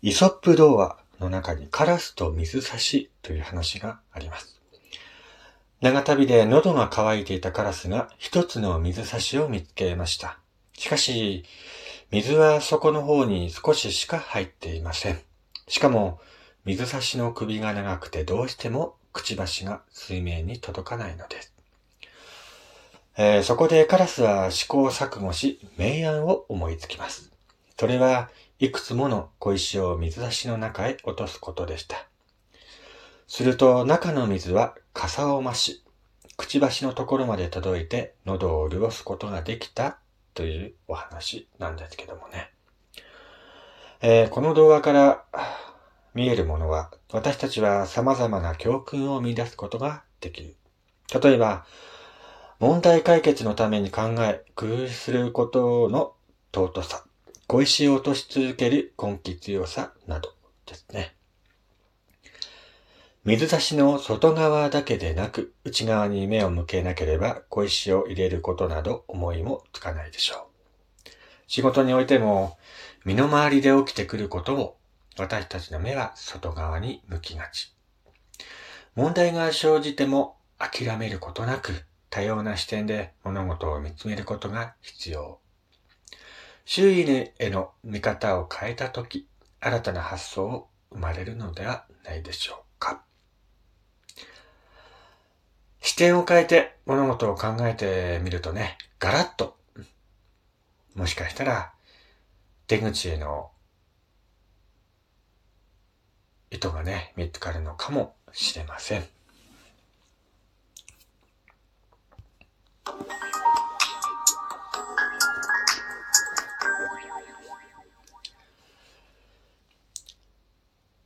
[0.00, 4.60] イソップ童話の中にカラスと水差しという話があります。
[5.80, 10.38] 長旅で喉が渇いていたカラスが一つの水差しを見つけました。
[10.74, 11.44] しかし、
[12.12, 15.18] 水は底の方に少ししか入っていません。
[15.66, 16.20] しかも、
[16.64, 21.52] 水差しの首が長くてどうしてもくちばしが水面に届かないのです。
[23.16, 27.32] えー、そこでカラスは試行錯誤し、明暗を思いつきます。
[27.76, 28.30] それは
[28.60, 32.08] いくつもの小石を水出しの中へ落とすことでした。
[33.28, 35.84] すると中の水は傘を増し、
[36.36, 39.98] くちばしのところまで届いて喉を潤すことができた
[40.34, 42.50] というお話なんですけどもね。
[44.00, 45.24] えー、この動画から
[46.14, 50.56] 見えるものは私たちは様々な教訓を見出すことができる。
[51.22, 51.64] 例えば、
[52.58, 56.14] 問題解決のために考え、工夫することの
[56.52, 57.04] 尊さ、
[57.50, 60.34] 小石を落とし続ける根気強さなど
[60.66, 61.16] ですね。
[63.24, 70.50] 水差しの外側だけでなく、内側に目を向けなければ小石を入れることなど思いもつかないでしょ
[71.06, 71.08] う。
[71.46, 72.58] 仕事においても、
[73.06, 74.76] 身の回りで起きてくることを
[75.16, 77.74] 私たちの目は外側に向きがち。
[78.94, 81.72] 問題が生じても諦めることなく、
[82.10, 85.40] 多様な視点で物事を見つめることが必要。
[86.70, 89.26] 周囲への見方を変えたとき、
[89.58, 93.00] 新たな発想を生まれるのではないでしょうか。
[95.80, 99.56] 視点を変えて物事を考えてみるとね、ガラッと、
[100.94, 101.72] もしかしたら
[102.66, 103.50] 出口への
[106.50, 109.17] 意図がね、見つかるのかもしれません。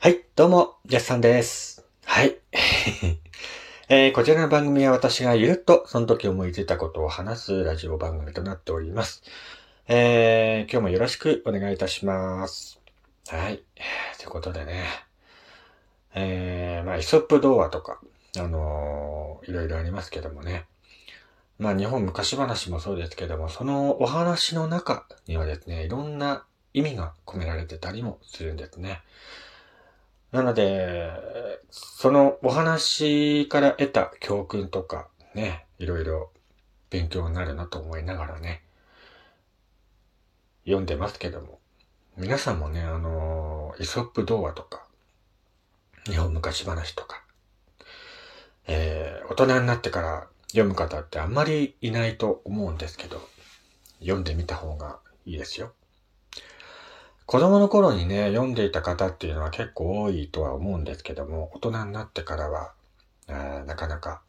[0.00, 1.84] はい、どうも、ジャスさんです。
[2.04, 2.36] はい。
[3.88, 9.24] えー、こちらの番組は私がゆるっとその時思いついたことを話すラジオ番組となっております。
[9.88, 12.78] えー、今日もよろしくお願いいたします。
[13.26, 13.60] はい。
[14.18, 14.84] ということでね。
[16.14, 18.00] えー、まあ、イソップ童話とか、
[18.38, 20.66] あのー、いろいろありますけどもね。
[21.58, 29.02] まあ、日本昔話もそうですけども、そのお話の中にはですね、いろんな意味が込められてたりもするんですね。
[30.32, 31.10] なので、
[31.70, 36.30] そのお話から得た教訓とかね、いろいろ
[36.90, 38.62] 勉強になるなと思いながらね、
[40.64, 41.60] 読んでますけども、
[42.16, 44.84] 皆さんもね、あの、イソップ童話とか、
[46.04, 47.22] 日本昔話とか、
[48.66, 53.20] えー、大人になってから読む方ってあんまりいないと思うんですけど、
[54.00, 55.72] 読んでみた方がいいですよ。
[57.28, 62.72] 子供の頃にね、読んでいた方っていうのは結構多いとは思うんですけども、大人になってからは、
[63.66, 64.22] なかなか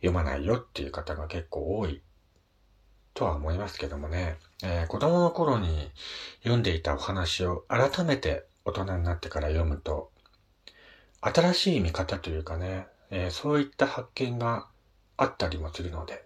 [0.00, 2.02] 読まないよっていう方が結構多い
[3.14, 5.88] とは思いますけどもね、えー、子供の頃に
[6.42, 10.10] 読んでいたお話を改めて大人になってから読むと、
[11.20, 14.66] 新しい見方というかね、えー、そういった発見が
[15.16, 16.24] あったりもするので、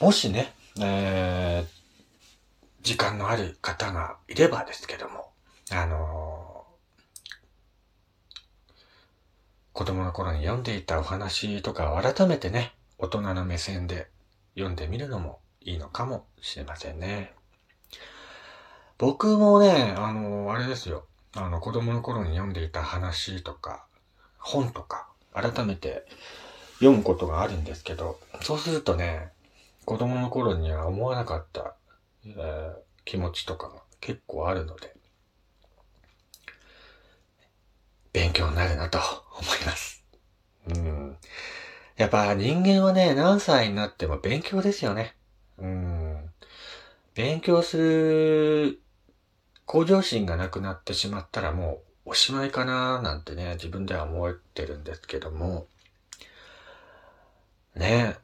[0.00, 1.83] もしね、えー、
[2.84, 5.32] 時間のある方がいればですけども、
[5.72, 8.72] あのー、
[9.72, 14.08] 子供の頃に読んでいたお話とかを改めてね、大人の目線で
[14.54, 17.32] 読んでみるのもいいのかもしれませんね。
[18.98, 21.06] 僕もね、あのー、あれですよ。
[21.34, 23.86] あの、子供の頃に読んでいた話とか、
[24.38, 26.04] 本とか、改めて
[26.80, 29.30] 読むことがあるんですけど、そうするとね、
[29.86, 31.76] 子供の頃には思わなかった
[32.26, 32.74] えー、
[33.04, 34.94] 気持ちとかが結構あるので、
[38.12, 38.98] 勉強になるなと
[39.38, 40.04] 思います。
[40.68, 41.16] うん。
[41.96, 45.14] やっぱ人間はね、何歳になっても勉強ですよね。
[45.58, 46.30] うん。
[47.14, 48.80] 勉強する
[49.66, 55.66] 向上心がなくなってしまったらもうおしまいかななんてね、自分では思ってるんですけども、
[57.74, 58.16] ね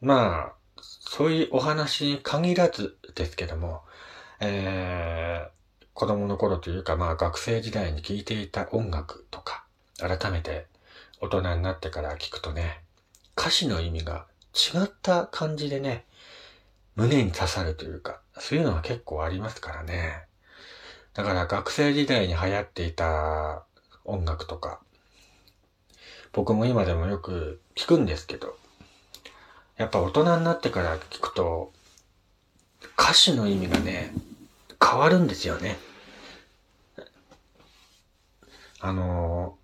[0.00, 0.54] まあ、
[1.16, 3.80] そういうお話に限らずですけども、
[4.38, 9.64] えー、子供の頃というかまあ学生時代に聴いていた音楽とか、
[9.96, 10.66] 改めて
[11.22, 12.82] 大人になってから聞くとね、
[13.34, 16.04] 歌詞の意味が違った感じでね、
[16.96, 20.24] 胸に刺さるというか、そういうのは結構ありますからね。
[21.14, 23.64] だから学生時代に流行っていた
[24.04, 24.80] 音楽とか、
[26.34, 28.58] 僕も今でもよく聞くんですけど、
[29.76, 31.72] やっぱ大人になってから聞くと、
[32.98, 34.10] 歌詞の意味がね、
[34.82, 35.76] 変わるんですよね。
[38.80, 39.58] あの、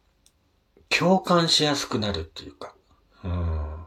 [0.90, 2.74] 共感しやすくなるっていうか、
[3.24, 3.86] うん。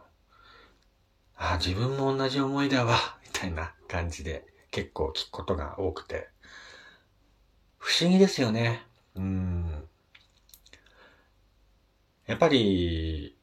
[1.37, 6.29] あ、自分も同じ思いだわ、みたいな感じで結構聞くことが多くて、
[7.77, 8.81] 不思議ですよね。
[9.13, 9.87] うん。
[12.25, 13.34] やっぱり、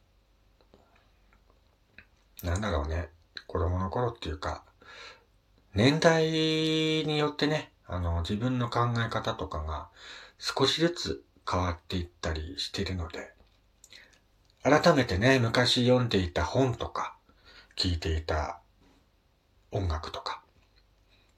[2.41, 3.09] なんだろうね。
[3.47, 4.63] 子供の頃っていうか、
[5.73, 9.89] 年代によってね、あの、自分の考え方とかが
[10.37, 13.33] 少しずつ変わっていったりしているので、
[14.63, 17.15] 改めてね、昔読んでいた本とか、
[17.75, 18.59] 聴いていた
[19.71, 20.41] 音楽とか、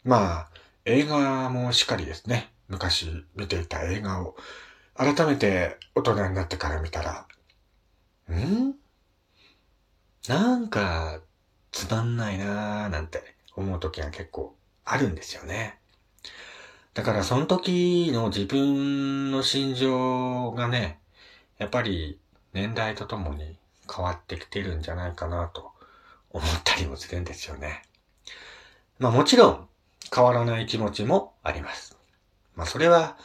[0.04, 0.50] まあ、
[0.86, 2.52] 映画もしっかりですね。
[2.68, 4.36] 昔見ていた映画を
[4.96, 7.28] 改めて大人になってから見たら、
[8.32, 8.76] ん？
[10.30, 11.20] なんか
[11.72, 15.78] つまんないなーなんて思う時が結構あるんですよね。
[16.94, 21.00] だからその時の自分の心情がね、
[21.58, 22.20] やっぱり
[22.54, 23.58] 年代とともに
[23.94, 25.72] 変わってきてるんじゃないかなと
[26.32, 27.84] 思ったりもするんですよね。
[28.98, 29.68] まあもちろん
[30.14, 31.98] 変わらない気持ちもあります。
[32.56, 33.18] まあそれは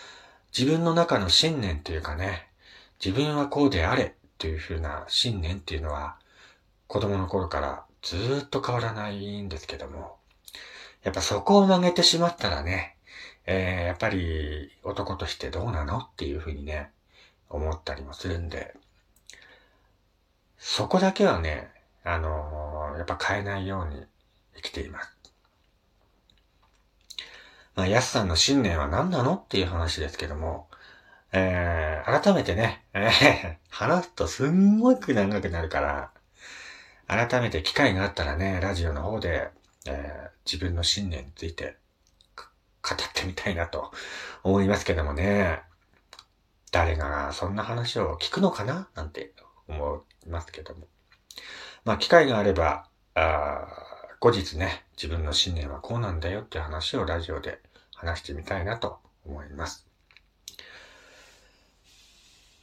[0.57, 2.49] 自分の中の信念というかね、
[3.05, 6.17] 自分はこうであれというふうな信念っていうのは
[6.91, 10.17] 子供の頃からずっと変わらないんですけども、
[11.05, 12.97] やっぱそこを曲げてしまったらね、
[13.47, 16.91] えー、やっぱり男としてどうなのっていうふうにね、
[17.49, 18.75] 思ったりもするんで、
[20.59, 21.71] そこだけはね、
[22.03, 24.05] あのー、やっぱ変えないように
[24.57, 25.17] 生きています。
[27.77, 30.67] まあ、ヤスさんの信念は何なのっていう話ですけども、
[31.31, 36.11] えー、改めてね、えー、話すとすんごく長くなるから、
[37.11, 39.51] 改めて機会があったらね、ラジオの方で、
[39.85, 41.77] えー、自分の信念について
[42.37, 43.91] 語ってみたいなと
[44.45, 45.61] 思いますけどもね、
[46.71, 48.89] 誰がそんな話を聞くのかな？
[48.95, 49.33] なんて
[49.67, 50.87] 思いますけども。
[51.85, 52.87] まあ、機会があれば、
[53.17, 53.67] あ
[54.21, 57.59] 後日ね、自分の信念はこうなんだよって話をラジオで
[57.97, 59.85] 話してみたいなと思います。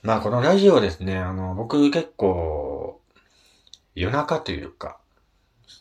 [0.03, 3.01] まあこのラジオですね、あの、僕結構
[3.97, 4.99] 夜中というか、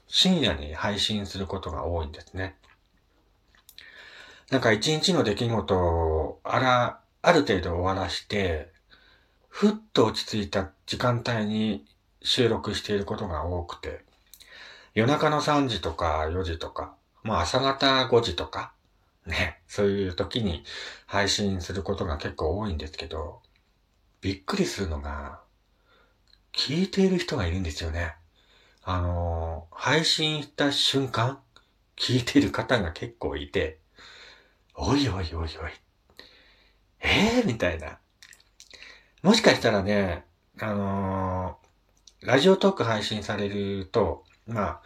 [0.08, 2.56] 深夜に配信することが多いんですね。
[4.50, 8.72] なんか一日の出来事をあら、ある程度終わらして、
[9.48, 11.84] ふっと落ち着いた時間帯に
[12.22, 14.02] 収録していることが多くて、
[14.94, 18.72] 夜中の3時とか4時とか、まあ朝方5時とか、
[19.26, 20.64] ね、そういう時に
[21.04, 23.42] 配信することが結構多いんですけど、
[24.22, 25.44] びっくりするのが、
[26.56, 28.14] 聞いている人がいるんですよね。
[28.82, 31.38] あの、配信した瞬間、
[31.96, 33.78] 聞いている方が結構いて、
[34.74, 35.48] おいおいおいおい、
[37.00, 37.98] ええー、みたいな。
[39.22, 40.24] もしかしたらね、
[40.58, 44.80] あのー、ラジオトーク配信されると、まあ、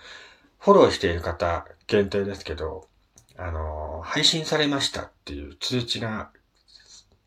[0.58, 2.88] フォローしている方限定ですけど、
[3.37, 6.31] あの、配信されましたっていう通知が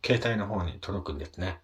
[0.05, 1.59] 携帯の方に届くんですね。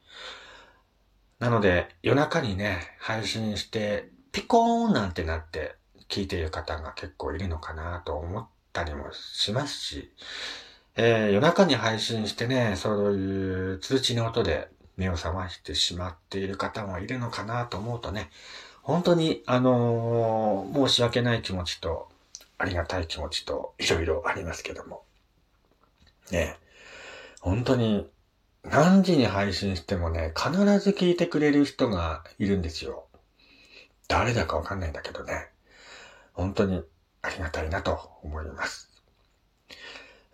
[1.40, 5.76] なので、夜中にね、配信して、ピコーンなんてなって
[6.10, 10.12] 聞いている方が結構いるのかなと思ったりもしますし、
[10.96, 14.68] えー、夜中に配信してね、そういう通知の音で
[14.98, 18.30] 目を覚ましてしまっている方もいるのかなと思うとね、
[18.82, 22.10] 本当に、あのー、申し訳ない気持ちと、
[22.58, 25.04] ありがたい気持ちと、いろいろありますけども。
[26.32, 26.58] ね
[27.40, 28.10] 本当に、
[28.72, 33.08] 何時に配信してもね、必ず聞いてくれる人がいるんですよ。
[34.08, 35.50] 誰だかわかんないんだけどね。
[36.34, 36.84] 本当に
[37.24, 38.90] ありがたいなと思います。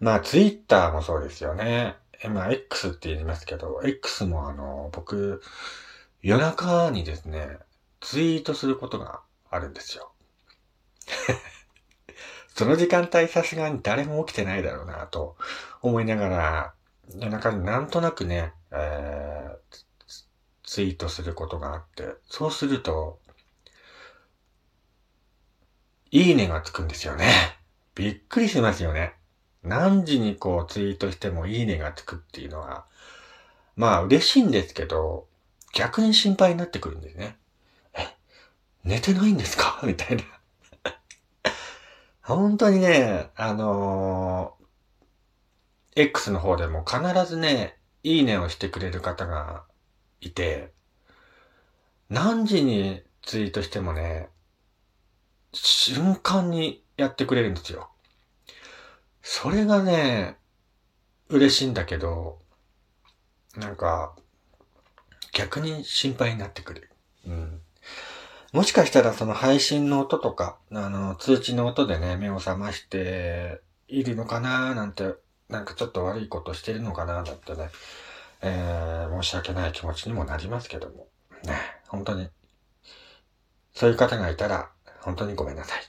[0.01, 1.95] まあ、ツイッターもそうですよね。
[2.29, 5.41] まあ、X って言いますけど、X もあの、僕、
[6.21, 7.57] 夜中にですね、
[8.01, 10.11] ツイートすることがあるんですよ。
[12.53, 15.37] その時間帯さすがに誰も起きてないだろうなと
[15.81, 16.73] 思いながら、
[17.13, 19.77] 夜中になんとなくね、えー、
[20.63, 23.19] ツイートすることがあって、そうすると、
[26.11, 27.27] いいねがつくんですよね。
[27.95, 29.13] びっくりしますよね。
[29.63, 32.85] 何時にこうツイートしてもいいねがつくっていうのは、
[33.75, 35.27] まあ嬉しいんですけど、
[35.73, 37.37] 逆に心配になってくるんですね。
[37.93, 38.07] え
[38.83, 39.81] 寝てないんですか？
[39.83, 40.23] みたいな
[42.21, 44.54] 本当にね、あの、
[45.95, 49.63] X の方でも必ずね、いいねをしてくれる方が
[50.21, 50.71] いて、
[52.09, 54.29] 何時にツイートしてもね、
[55.53, 57.89] 瞬間にやってくれるんですよ。
[59.21, 60.37] それがね、
[61.29, 62.39] 嬉しいんだけど、
[63.57, 64.15] なんか、
[65.33, 66.91] 逆に心配になってくる。
[67.25, 67.61] うん。
[68.51, 75.15] もしかしたらその配信の音とか、あの、通知の音でね、目を覚ましているのかななんて、
[75.49, 77.69] なんかちょっと悪いことしてるのかななんてね、
[78.41, 81.07] えー、申し訳ない気持ちにもなりますけども。
[81.43, 81.55] ね、
[81.87, 82.29] 本当に。
[83.73, 84.69] そういう方がいたら、
[85.01, 85.79] 本当にごめんなさい。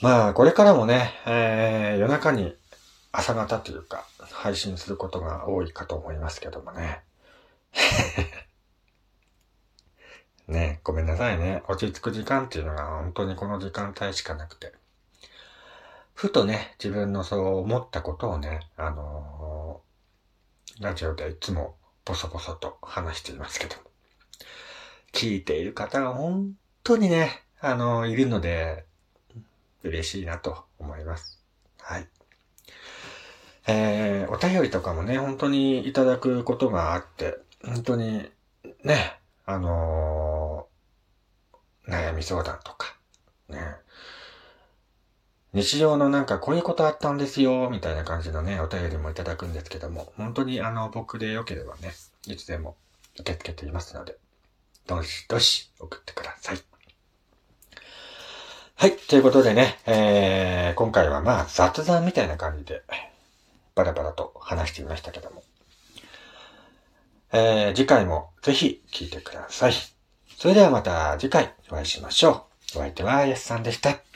[0.00, 2.56] まあ、これからもね、えー、夜中に
[3.12, 7.02] 朝方というか、配信することが多いかと思いますけどもね。
[10.46, 11.62] ね、ごめんなさいね。
[11.68, 14.72] 落ち着く時間っていうのが本当にこの時間帯しかなくて。
[16.18, 23.76] ふとね、自分のそう思ったことをね、あのー、ラジオでいつもボソボソと話していますけど。
[25.12, 28.84] 聞いている方が本当にね、あのー、いるので、
[29.84, 31.40] 嬉しいなと思います。
[31.78, 32.08] はい。
[33.68, 38.28] えー、お便りとかもね、本当にいただくことがあって、本当に
[38.82, 42.96] ね、あのー、悩み相談とか、
[43.48, 43.60] ね。
[45.54, 51.92] 日常のなんかこういうことあったんですよ、みたいな感じのね、お便りもいただくんですけども、本当にあの、僕でよければね、
[52.26, 52.76] いつでも
[53.18, 54.18] 受け付けていますので、
[54.86, 56.58] どしどし送ってください。
[58.76, 58.96] はい。
[58.96, 62.82] ということでね、えー、今回はまあ雑談みたいな感じで、
[63.74, 65.42] バラバラと話してみましたけども。
[67.32, 69.72] えー、次回もぜひ聞いてください。
[70.38, 72.78] それではまた次回お会いしましょう。
[72.78, 74.07] お相手はやすさんでした。